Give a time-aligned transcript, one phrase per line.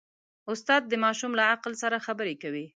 [0.51, 2.65] استاد د ماشوم له عقل سره خبرې کوي.